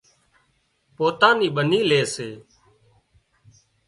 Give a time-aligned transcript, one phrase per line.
[0.95, 2.29] پوتان نِي ٻنِي لي سي